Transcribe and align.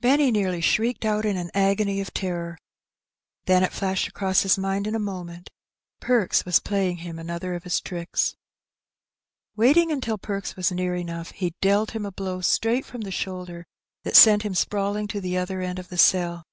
Benny 0.00 0.30
nearly 0.30 0.62
shrieked 0.62 1.04
188 1.04 1.04
Hbe 1.04 1.10
Benny. 1.10 1.14
out 1.14 1.24
in 1.28 1.36
an 1.36 1.70
agony 1.70 2.00
of 2.00 2.14
terror. 2.14 2.56
Then 3.44 3.62
it 3.62 3.70
flashed 3.74 4.08
across 4.08 4.40
his 4.40 4.56
mind 4.56 4.86
in 4.86 4.94
a 4.94 4.98
moment— 4.98 5.50
Perks 6.00 6.46
was 6.46 6.58
playing 6.58 6.96
him 7.04 7.18
another 7.18 7.54
of 7.54 7.64
his 7.64 7.82
tricks. 7.82 8.34
Waiting 9.56 9.92
until 9.92 10.16
Perks 10.16 10.56
was 10.56 10.72
near 10.72 10.94
enough^ 10.94 11.34
he 11.34 11.52
dealt 11.60 11.90
him 11.90 12.06
a 12.06 12.10
blow 12.10 12.40
straight 12.40 12.86
from 12.86 13.02
the 13.02 13.10
shoulder 13.10 13.66
that 14.04 14.16
sent 14.16 14.40
him 14.42 14.54
sprawling 14.54 15.06
to 15.08 15.20
the 15.20 15.36
other 15.36 15.60
end 15.60 15.78
of 15.78 15.88
the 15.90 15.98
cell. 15.98 16.44